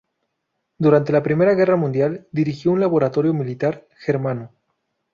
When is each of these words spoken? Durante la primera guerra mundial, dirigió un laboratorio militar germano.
Durante 0.79 1.11
la 1.11 1.21
primera 1.21 1.53
guerra 1.53 1.75
mundial, 1.75 2.27
dirigió 2.31 2.71
un 2.71 2.79
laboratorio 2.79 3.35
militar 3.35 3.85
germano. 3.99 4.51